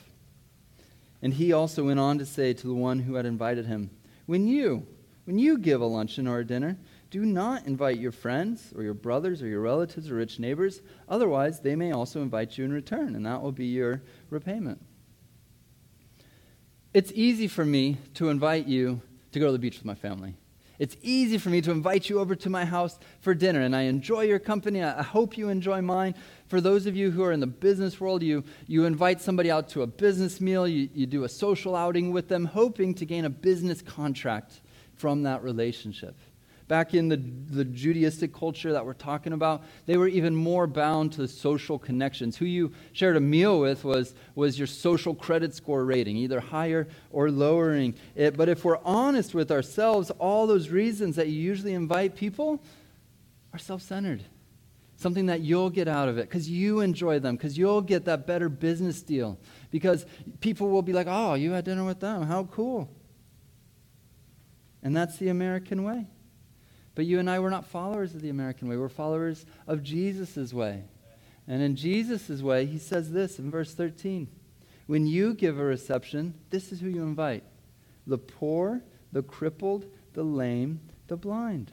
[1.21, 3.89] And he also went on to say to the one who had invited him,
[4.29, 4.85] when you,
[5.23, 6.77] when you give a luncheon or a dinner,
[7.09, 10.81] do not invite your friends or your brothers or your relatives or rich neighbors.
[11.07, 14.79] Otherwise, they may also invite you in return, and that will be your repayment.
[16.93, 20.35] It's easy for me to invite you to go to the beach with my family.
[20.79, 23.81] It's easy for me to invite you over to my house for dinner, and I
[23.81, 24.81] enjoy your company.
[24.81, 26.15] I hope you enjoy mine.
[26.47, 29.67] For those of you who are in the business world, you, you invite somebody out
[29.69, 33.25] to a business meal, you, you do a social outing with them, hoping to gain
[33.25, 34.61] a business contract
[34.95, 36.15] from that relationship.
[36.69, 41.11] Back in the, the Judaistic culture that we're talking about, they were even more bound
[41.13, 42.37] to social connections.
[42.37, 46.87] Who you shared a meal with was, was your social credit score rating, either higher
[47.09, 48.37] or lowering it.
[48.37, 52.61] But if we're honest with ourselves, all those reasons that you usually invite people
[53.51, 54.23] are self centered
[54.95, 58.27] something that you'll get out of it because you enjoy them, because you'll get that
[58.27, 59.39] better business deal,
[59.71, 60.05] because
[60.41, 62.23] people will be like, oh, you had dinner with them.
[62.23, 62.89] How cool.
[64.83, 66.07] And that's the American way.
[66.99, 68.75] But you and I, we're not followers of the American way.
[68.75, 70.83] We're followers of Jesus' way.
[71.47, 74.27] And in Jesus' way, he says this in verse 13
[74.85, 77.45] When you give a reception, this is who you invite
[78.05, 78.83] the poor,
[79.13, 81.71] the crippled, the lame, the blind.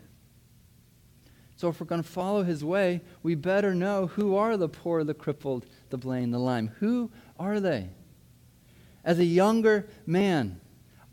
[1.57, 5.03] So if we're going to follow his way, we better know who are the poor,
[5.03, 6.71] the crippled, the blind, the lame.
[6.79, 7.89] Who are they?
[9.03, 10.61] As a younger man,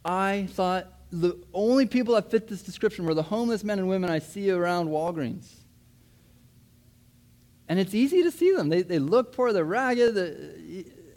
[0.06, 4.10] I thought the only people that fit this description were the homeless men and women
[4.10, 5.48] I see around Walgreens.
[7.70, 8.70] And it's easy to see them.
[8.70, 10.18] They, they look poor, they're ragged,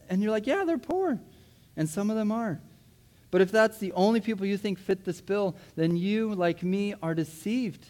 [0.09, 1.19] and you're like, yeah, they're poor.
[1.77, 2.61] And some of them are.
[3.31, 6.95] But if that's the only people you think fit this bill, then you, like me,
[7.03, 7.87] are deceived.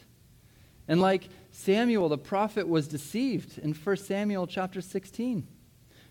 [0.86, 5.46] And like Samuel, the prophet, was deceived in 1 Samuel chapter 16.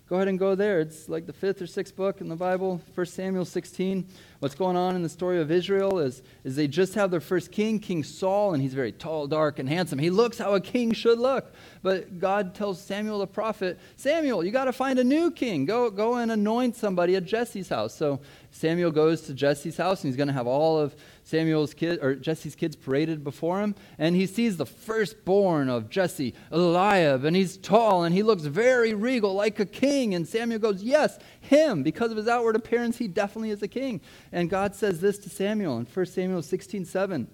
[0.08, 0.80] Go ahead and go there.
[0.80, 4.06] It's like the fifth or sixth book in the Bible, 1 Samuel 16.
[4.38, 7.50] What's going on in the story of Israel is, is they just have their first
[7.50, 9.98] king, King Saul, and he's very tall, dark, and handsome.
[9.98, 11.54] He looks how a king should look.
[11.82, 15.64] But God tells Samuel the prophet, Samuel, you got to find a new king.
[15.64, 17.94] Go, go and anoint somebody at Jesse's house.
[17.94, 18.20] So
[18.50, 20.94] Samuel goes to Jesse's house, and he's going to have all of
[21.24, 26.34] Samuel's kids or Jesse's kids paraded before him, and he sees the firstborn of Jesse,
[26.52, 30.14] Eliab, and he's tall and he looks very regal, like a king.
[30.14, 31.82] And Samuel goes, Yes, him.
[31.82, 34.00] Because of his outward appearance, he definitely is a king.
[34.36, 37.26] And God says this to Samuel in 1 Samuel 16 7.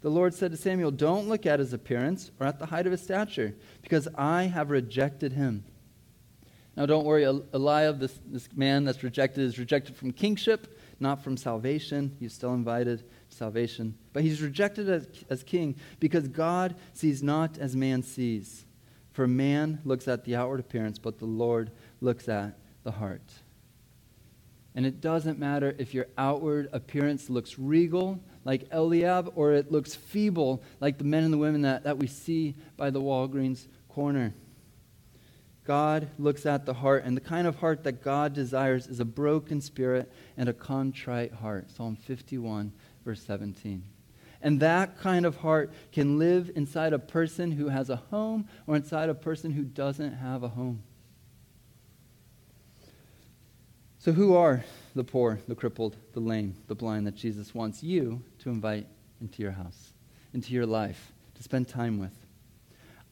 [0.00, 2.92] The Lord said to Samuel, Don't look at his appearance or at the height of
[2.92, 5.64] his stature, because I have rejected him.
[6.76, 11.36] Now, don't worry, Eliab, this, this man that's rejected, is rejected from kingship, not from
[11.36, 12.16] salvation.
[12.20, 13.98] He's still invited salvation.
[14.12, 18.66] But he's rejected as, as king because God sees not as man sees.
[19.10, 23.32] For man looks at the outward appearance, but the Lord looks at the heart.
[24.76, 29.94] And it doesn't matter if your outward appearance looks regal, like Eliab, or it looks
[29.94, 34.34] feeble, like the men and the women that, that we see by the Walgreens corner.
[35.64, 39.04] God looks at the heart, and the kind of heart that God desires is a
[39.06, 41.70] broken spirit and a contrite heart.
[41.70, 42.70] Psalm 51,
[43.02, 43.82] verse 17.
[44.42, 48.76] And that kind of heart can live inside a person who has a home or
[48.76, 50.82] inside a person who doesn't have a home.
[54.06, 54.64] So, who are
[54.94, 58.86] the poor, the crippled, the lame, the blind that Jesus wants you to invite
[59.20, 59.94] into your house,
[60.32, 62.16] into your life, to spend time with?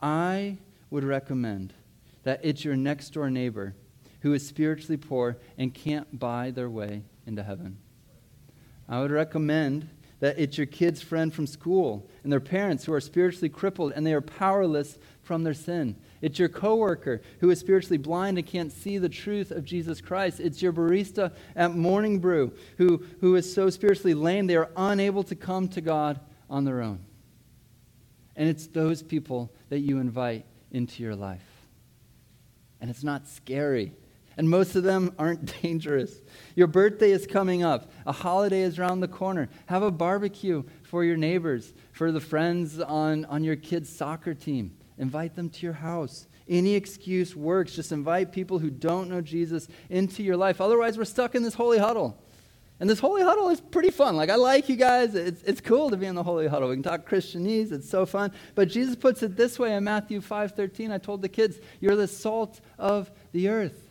[0.00, 0.56] I
[0.90, 1.72] would recommend
[2.22, 3.74] that it's your next door neighbor
[4.20, 7.78] who is spiritually poor and can't buy their way into heaven.
[8.88, 9.88] I would recommend
[10.24, 14.06] that it's your kid's friend from school and their parents who are spiritually crippled and
[14.06, 15.94] they are powerless from their sin.
[16.22, 20.40] It's your coworker who is spiritually blind and can't see the truth of Jesus Christ.
[20.40, 25.24] It's your barista at Morning Brew who, who is so spiritually lame they are unable
[25.24, 27.04] to come to God on their own.
[28.34, 31.44] And it's those people that you invite into your life.
[32.80, 33.92] And it's not scary
[34.36, 36.20] and most of them aren't dangerous.
[36.54, 39.48] Your birthday is coming up, a holiday is around the corner.
[39.66, 44.76] Have a barbecue for your neighbors, for the friends on, on your kids' soccer team.
[44.98, 46.26] Invite them to your house.
[46.48, 47.74] Any excuse works.
[47.74, 50.60] Just invite people who don't know Jesus into your life.
[50.60, 52.20] Otherwise, we're stuck in this holy huddle.
[52.80, 54.16] And this holy huddle is pretty fun.
[54.16, 55.14] Like, I like you guys.
[55.14, 56.68] It's, it's cool to be in the holy huddle.
[56.68, 57.72] We can talk Christianese.
[57.72, 58.32] It's so fun.
[58.54, 60.92] But Jesus puts it this way in Matthew 5.13.
[60.92, 63.83] I told the kids, you're the salt of the earth.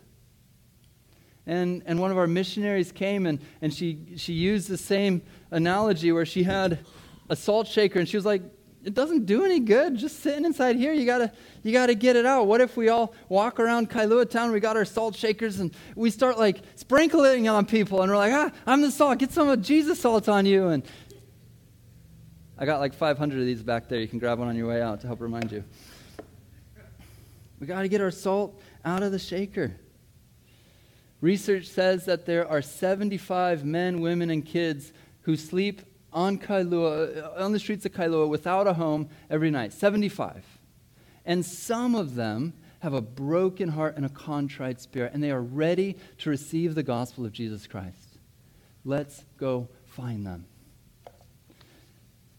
[1.45, 6.11] And, and one of our missionaries came and, and she, she used the same analogy
[6.11, 6.79] where she had
[7.29, 8.43] a salt shaker and she was like,
[8.83, 10.91] it doesn't do any good just sitting inside here.
[10.93, 11.31] You gotta,
[11.63, 12.47] you gotta get it out.
[12.47, 14.51] What if we all walk around Kailua town?
[14.51, 18.33] We got our salt shakers and we start like sprinkling on people and we're like,
[18.33, 19.19] ah, I'm the salt.
[19.19, 20.67] Get some of Jesus salt on you.
[20.67, 20.83] And
[22.57, 23.99] I got like 500 of these back there.
[23.99, 25.63] You can grab one on your way out to help remind you.
[27.59, 29.77] We gotta get our salt out of the shaker.
[31.23, 35.81] Research says that there are 75 men, women, and kids who sleep
[36.11, 39.71] on Kailua, on the streets of Kailua without a home every night.
[39.71, 40.43] 75.
[41.23, 45.41] And some of them have a broken heart and a contrite spirit, and they are
[45.41, 48.17] ready to receive the gospel of Jesus Christ.
[48.83, 50.43] Let's go find them.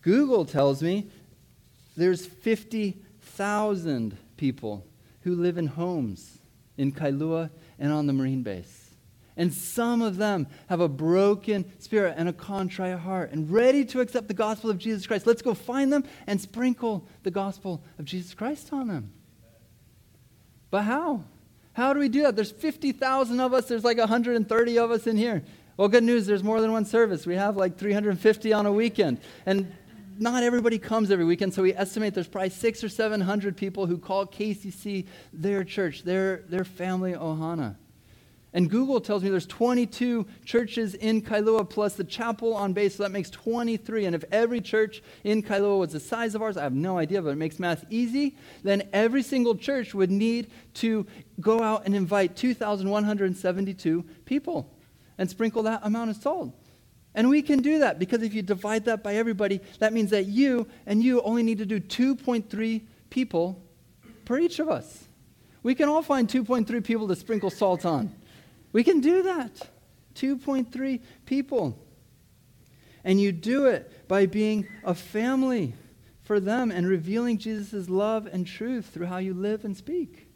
[0.03, 1.09] Google tells me
[1.97, 4.85] there's 50,000 people
[5.23, 6.37] who live in homes
[6.77, 8.85] in Kailua and on the Marine base.
[9.37, 14.01] And some of them have a broken spirit and a contrite heart and ready to
[14.01, 15.27] accept the gospel of Jesus Christ.
[15.27, 19.13] Let's go find them and sprinkle the gospel of Jesus Christ on them.
[20.71, 21.25] But how?
[21.73, 22.37] How do we do that?
[22.37, 25.43] There's 50,000 of us, there's like 130 of us in here.
[25.77, 27.27] Well, good news, there's more than one service.
[27.27, 29.21] We have like 350 on a weekend.
[29.45, 29.73] And
[30.19, 33.99] not everybody comes every weekend, so we estimate there's probably six or 700 people who
[33.99, 37.77] call KCC their church, their, their family ohana.
[38.55, 43.03] And Google tells me there's 22 churches in Kailua plus the chapel on base, so
[43.03, 44.07] that makes 23.
[44.07, 47.21] And if every church in Kailua was the size of ours, I have no idea,
[47.21, 51.05] but it makes math easy, then every single church would need to
[51.41, 54.71] go out and invite 2,172 people
[55.19, 56.55] and sprinkle that amount of salt.
[57.15, 60.27] And we can do that because if you divide that by everybody, that means that
[60.27, 63.63] you and you only need to do 2.3 people
[64.25, 65.07] per each of us.
[65.63, 68.15] We can all find 2.3 people to sprinkle salt on.
[68.73, 69.69] We can do that.
[70.17, 71.79] 2.3 people.
[73.05, 75.75] And you do it by being a family
[76.23, 80.27] for them and revealing Jesus' love and truth through how you live and speak.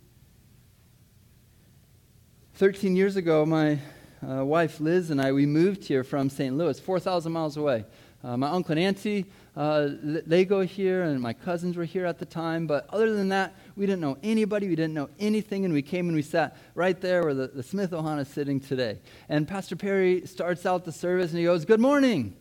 [2.55, 3.79] 13 years ago, my
[4.27, 6.57] uh, wife Liz and I, we moved here from St.
[6.57, 7.85] Louis, 4,000 miles away.
[8.23, 9.27] Uh, my uncle and auntie,
[9.57, 12.67] uh, they go here, and my cousins were here at the time.
[12.67, 14.69] But other than that, we didn't know anybody.
[14.69, 15.65] We didn't know anything.
[15.65, 18.59] And we came and we sat right there where the, the Smith Ohana is sitting
[18.59, 18.99] today.
[19.29, 22.35] And Pastor Perry starts out the service and he goes, Good morning.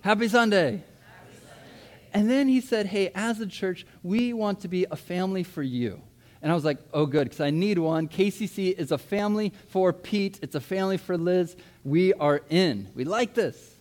[0.00, 0.84] Happy Sunday.
[2.12, 5.62] And then he said, Hey, as a church, we want to be a family for
[5.62, 6.02] you.
[6.44, 8.06] And I was like, oh, good, because I need one.
[8.06, 11.56] KCC is a family for Pete, it's a family for Liz.
[11.84, 12.90] We are in.
[12.94, 13.76] We like this.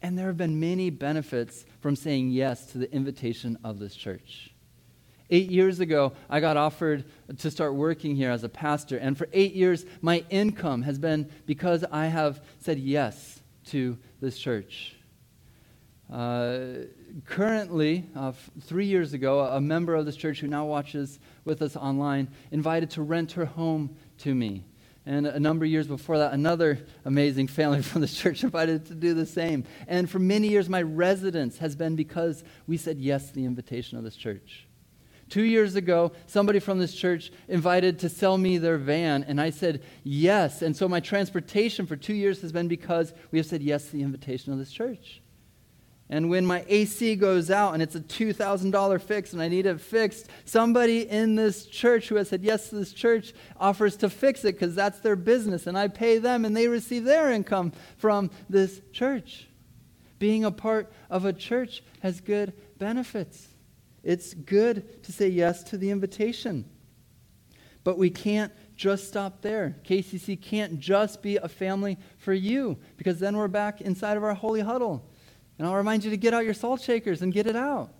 [0.00, 4.54] And there have been many benefits from saying yes to the invitation of this church.
[5.30, 7.06] Eight years ago, I got offered
[7.38, 8.98] to start working here as a pastor.
[8.98, 14.38] And for eight years, my income has been because I have said yes to this
[14.38, 14.94] church.
[16.12, 16.58] Uh,
[17.24, 21.62] currently, uh, f- three years ago, a member of this church who now watches with
[21.62, 24.64] us online invited to rent her home to me.
[25.06, 28.94] And a number of years before that, another amazing family from this church invited to
[28.94, 29.64] do the same.
[29.86, 33.98] And for many years, my residence has been because we said yes to the invitation
[33.98, 34.66] of this church.
[35.30, 39.50] Two years ago, somebody from this church invited to sell me their van, and I
[39.50, 40.60] said yes.
[40.60, 43.92] And so my transportation for two years has been because we have said yes to
[43.92, 45.22] the invitation of this church.
[46.10, 49.80] And when my AC goes out and it's a $2,000 fix and I need it
[49.80, 54.44] fixed, somebody in this church who has said yes to this church offers to fix
[54.44, 55.66] it because that's their business.
[55.66, 59.48] And I pay them and they receive their income from this church.
[60.18, 63.48] Being a part of a church has good benefits.
[64.02, 66.66] It's good to say yes to the invitation.
[67.82, 69.76] But we can't just stop there.
[69.84, 74.34] KCC can't just be a family for you because then we're back inside of our
[74.34, 75.08] holy huddle.
[75.58, 77.90] And I'll remind you to get out your salt shakers and get it out.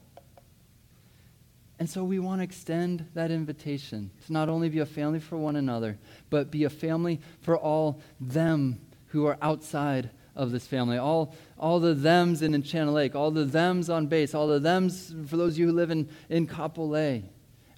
[1.78, 5.36] And so we want to extend that invitation to not only be a family for
[5.36, 5.98] one another,
[6.30, 10.98] but be a family for all them who are outside of this family.
[10.98, 15.14] All, all the thems in Enchanted Lake, all the thems on base, all the thems
[15.26, 17.24] for those of you who live in, in Kapolei.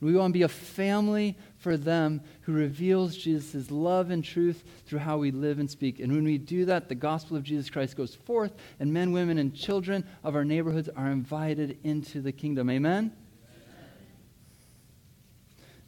[0.01, 1.37] We want to be a family
[1.67, 5.99] for them who reveals Jesus' love and truth through how we live and speak.
[5.99, 9.37] And when we do that, the gospel of Jesus Christ goes forth, and men, women,
[9.37, 12.71] and children of our neighborhoods are invited into the kingdom.
[12.71, 13.11] Amen?
[13.11, 13.13] Amen?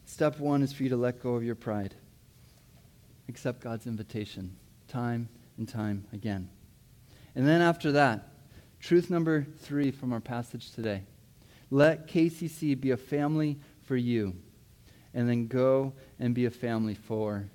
[0.03, 1.95] Step one is for you to let go of your pride.
[3.29, 4.57] Accept God's invitation
[4.89, 6.49] time and time again.
[7.35, 8.27] And then after that,
[8.81, 11.03] truth number three from our passage today
[11.71, 14.35] let KCC be a family for you
[15.13, 17.49] and then go and be a family for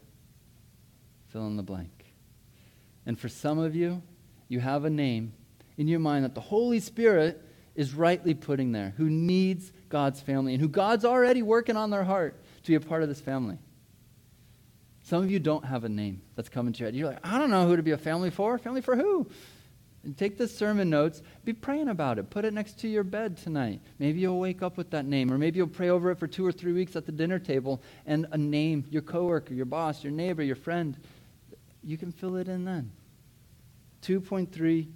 [1.29, 2.05] fill in the blank.
[3.07, 4.03] And for some of you,
[4.49, 5.33] you have a name
[5.77, 7.43] in your mind that the Holy Spirit
[7.75, 12.05] is rightly putting there, who needs God's family and who God's already working on their
[12.05, 13.59] heart to be a part of this family.
[15.03, 16.95] Some of you don't have a name that's coming to your head.
[16.95, 18.57] You're like, I don't know who to be a family for.
[18.59, 19.27] Family for who?
[20.05, 22.29] And take the sermon notes, be praying about it.
[22.29, 23.81] Put it next to your bed tonight.
[23.99, 26.47] Maybe you'll wake up with that name, or maybe you'll pray over it for two
[26.47, 30.13] or three weeks at the dinner table and a name, your coworker, your boss, your
[30.13, 30.99] neighbor, your friend.
[31.83, 32.91] You can fill it in then.
[34.03, 34.89] 2.3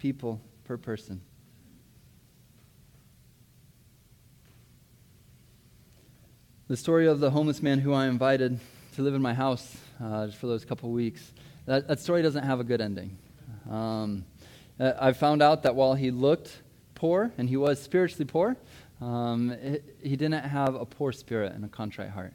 [0.00, 1.20] people per person.
[6.66, 8.58] The story of the homeless man who I invited
[8.96, 11.32] to live in my house uh, for those couple weeks,
[11.66, 13.18] that, that story doesn't have a good ending.
[13.70, 14.24] Um,
[14.82, 16.60] uh, I found out that while he looked
[16.96, 18.56] poor, and he was spiritually poor,
[19.00, 19.56] um,
[20.02, 22.34] he didn't have a poor spirit and a contrite heart.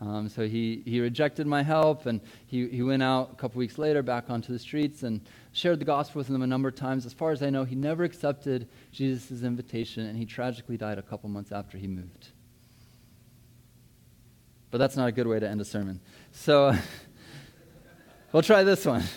[0.00, 3.78] Um, so he, he rejected my help, and he, he went out a couple weeks
[3.78, 7.04] later back onto the streets and shared the gospel with them a number of times.
[7.04, 11.02] As far as I know, he never accepted Jesus' invitation, and he tragically died a
[11.02, 12.28] couple months after he moved.
[14.70, 16.00] But that's not a good way to end a sermon.
[16.30, 16.76] So
[18.32, 19.02] we'll try this one.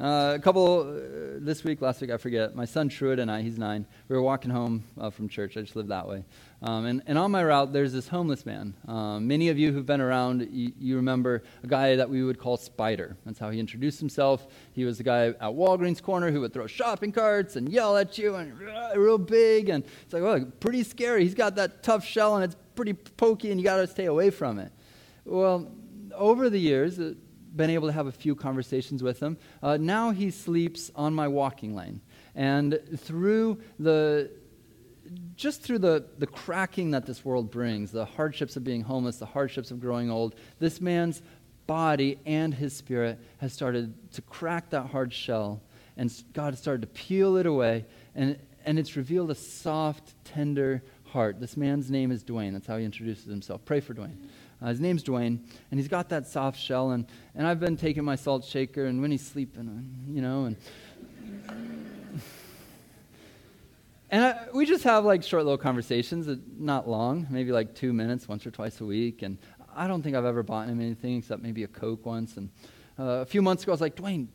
[0.00, 2.56] Uh, a couple uh, this week, last week, I forget.
[2.56, 3.86] My son Truett and I, he's nine.
[4.08, 5.56] We were walking home uh, from church.
[5.56, 6.24] I just live that way.
[6.62, 8.74] Um, and, and on my route, there's this homeless man.
[8.88, 12.38] Um, many of you who've been around, you, you, remember a guy that we would
[12.38, 13.16] call Spider.
[13.26, 14.46] That's how he introduced himself.
[14.72, 18.16] He was the guy at Walgreens corner who would throw shopping carts and yell at
[18.16, 18.58] you and
[18.96, 19.68] real big.
[19.68, 21.22] And it's like, well, pretty scary.
[21.22, 24.30] He's got that tough shell and it's pretty pokey, and you got to stay away
[24.30, 24.72] from it.
[25.24, 25.70] Well,
[26.14, 27.14] over the years, uh,
[27.54, 29.36] been able to have a few conversations with him.
[29.62, 32.00] Uh, now he sleeps on my walking lane.
[32.34, 34.30] And through the
[35.36, 39.26] just through the, the cracking that this world brings, the hardships of being homeless, the
[39.26, 41.22] hardships of growing old, this man's
[41.66, 45.60] body and his spirit has started to crack that hard shell,
[45.96, 47.84] and God has started to peel it away,
[48.14, 51.40] and, and it's revealed a soft, tender heart.
[51.40, 52.52] This man's name is Dwayne.
[52.52, 53.64] That's how he introduces himself.
[53.64, 54.16] Pray for Dwayne.
[54.62, 55.40] Uh, his name's Dwayne,
[55.70, 59.00] and he's got that soft shell, and, and I've been taking my salt shaker, and
[59.00, 60.56] when he's sleeping, uh, you know, and
[64.10, 67.92] and I, we just have like short little conversations, uh, not long, maybe like two
[67.92, 69.22] minutes once or twice a week.
[69.22, 69.38] And
[69.74, 72.36] I don't think I've ever bought him anything except maybe a Coke once.
[72.36, 72.50] And
[72.98, 74.28] uh, a few months ago, I was like, Dwayne,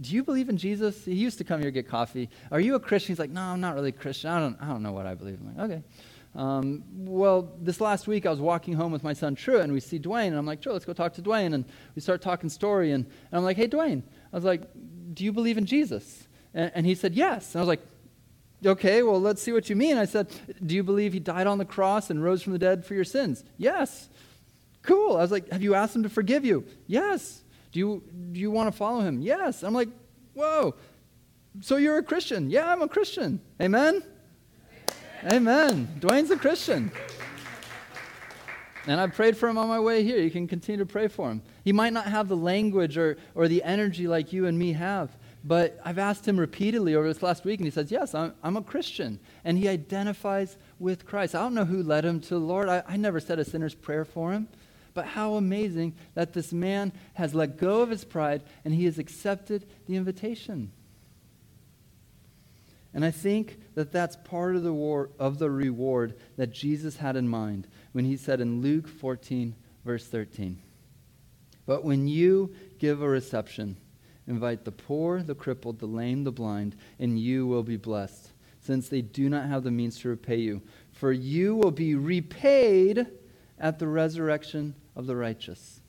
[0.00, 1.04] do you believe in Jesus?
[1.04, 2.30] He used to come here get coffee.
[2.50, 3.12] Are you a Christian?
[3.12, 4.30] He's like, no, I'm not really a Christian.
[4.30, 5.38] I don't, I don't know what I believe.
[5.40, 5.82] I'm like, okay.
[6.38, 9.80] Um, well, this last week I was walking home with my son True, and we
[9.80, 11.52] see Dwayne, and I'm like, True, let's go talk to Dwayne.
[11.52, 11.64] And
[11.96, 14.04] we start talking story, and, and I'm like, hey, Dwayne.
[14.32, 14.62] I was like,
[15.14, 16.28] do you believe in Jesus?
[16.54, 17.54] And, and he said, yes.
[17.54, 17.80] And I was like,
[18.64, 19.98] okay, well, let's see what you mean.
[19.98, 20.28] I said,
[20.64, 23.04] do you believe he died on the cross and rose from the dead for your
[23.04, 23.42] sins?
[23.56, 24.08] Yes.
[24.82, 25.16] Cool.
[25.16, 26.64] I was like, have you asked him to forgive you?
[26.86, 27.42] Yes.
[27.72, 29.20] Do you, do you want to follow him?
[29.20, 29.64] Yes.
[29.64, 29.88] I'm like,
[30.34, 30.76] whoa.
[31.62, 32.48] So you're a Christian?
[32.48, 33.40] Yeah, I'm a Christian.
[33.60, 34.04] Amen?
[35.24, 35.88] Amen.
[35.98, 36.92] Dwayne's a Christian.
[38.86, 40.18] And I prayed for him on my way here.
[40.18, 41.42] You can continue to pray for him.
[41.64, 45.16] He might not have the language or, or the energy like you and me have,
[45.44, 48.56] but I've asked him repeatedly over this last week, and he says, Yes, I'm, I'm
[48.56, 49.18] a Christian.
[49.44, 51.34] And he identifies with Christ.
[51.34, 52.68] I don't know who led him to the Lord.
[52.68, 54.48] I, I never said a sinner's prayer for him.
[54.94, 58.98] But how amazing that this man has let go of his pride and he has
[58.98, 60.72] accepted the invitation.
[62.94, 67.16] And I think that that's part of the, war, of the reward that Jesus had
[67.16, 70.58] in mind when he said in Luke 14, verse 13,
[71.66, 73.76] But when you give a reception,
[74.28, 78.30] Invite the poor, the crippled, the lame, the blind, and you will be blessed,
[78.60, 80.60] since they do not have the means to repay you.
[80.92, 83.06] For you will be repaid
[83.58, 85.80] at the resurrection of the righteous.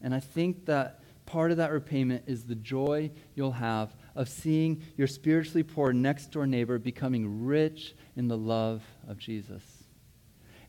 [0.00, 4.82] And I think that part of that repayment is the joy you'll have of seeing
[4.96, 9.62] your spiritually poor next door neighbor becoming rich in the love of Jesus.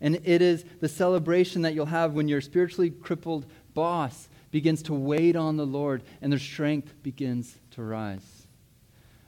[0.01, 4.93] And it is the celebration that you'll have when your spiritually crippled boss begins to
[4.93, 8.47] wait on the Lord and their strength begins to rise.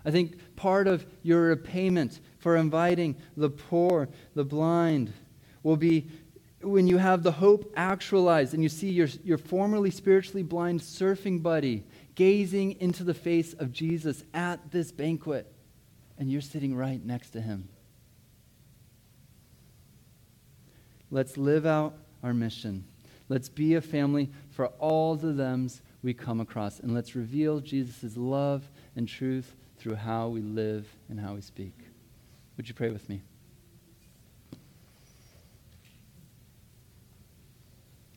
[0.05, 5.11] I think part of your repayment for inviting the poor, the blind,
[5.63, 6.07] will be
[6.61, 11.41] when you have the hope actualized and you see your, your formerly spiritually blind surfing
[11.41, 11.83] buddy
[12.15, 15.51] gazing into the face of Jesus at this banquet,
[16.17, 17.69] and you're sitting right next to him.
[21.11, 22.85] Let's live out our mission.
[23.29, 26.79] Let's be a family for all the thems we come across.
[26.79, 31.73] And let's reveal Jesus' love and truth through how we live and how we speak.
[32.57, 33.21] Would you pray with me?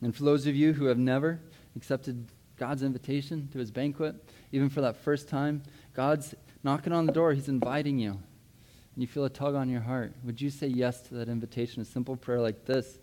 [0.01, 1.39] And for those of you who have never
[1.75, 2.27] accepted
[2.59, 4.15] God's invitation to his banquet,
[4.51, 5.63] even for that first time,
[5.95, 7.33] God's knocking on the door.
[7.33, 8.11] He's inviting you.
[8.11, 10.13] And you feel a tug on your heart.
[10.23, 11.81] Would you say yes to that invitation?
[11.81, 12.99] A simple prayer like this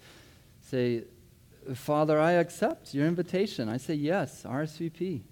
[0.61, 1.05] Say,
[1.75, 3.69] Father, I accept your invitation.
[3.69, 5.23] I say yes, RSVP.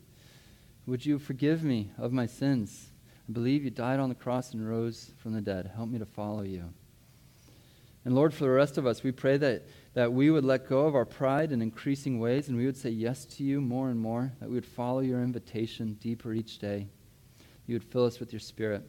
[0.87, 2.91] Would you forgive me of my sins?
[3.29, 5.73] I believe you died on the cross and rose from the dead.
[5.75, 6.73] Help me to follow you.
[8.05, 10.87] And Lord, for the rest of us, we pray that, that we would let go
[10.87, 13.99] of our pride in increasing ways and we would say yes to you more and
[13.99, 16.89] more, that we would follow your invitation deeper each day.
[17.67, 18.83] You would fill us with your spirit.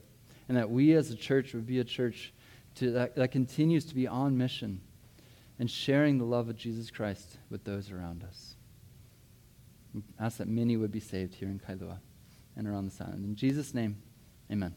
[0.49, 2.33] And that we as a church would be a church
[2.75, 4.81] to, that, that continues to be on mission
[5.59, 8.55] and sharing the love of Jesus Christ with those around us.
[9.93, 11.99] We ask that many would be saved here in Kailua
[12.57, 13.23] and around the island.
[13.23, 13.97] In Jesus' name,
[14.51, 14.75] amen.